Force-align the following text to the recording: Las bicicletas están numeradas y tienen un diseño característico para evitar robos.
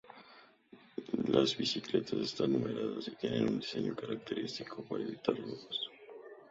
Las 1.27 1.55
bicicletas 1.55 2.17
están 2.21 2.53
numeradas 2.53 3.07
y 3.07 3.11
tienen 3.17 3.49
un 3.49 3.59
diseño 3.59 3.95
característico 3.95 4.81
para 4.85 5.03
evitar 5.03 5.37
robos. 5.37 5.91